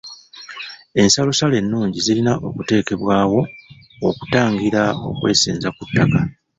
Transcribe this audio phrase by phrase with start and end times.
[1.01, 3.41] Ensalosalo ennungi zirina okuteekebwawo
[4.07, 6.21] okutangira okwesenza ku ttaka.